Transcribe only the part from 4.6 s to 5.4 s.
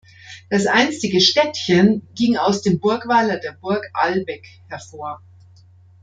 hervor.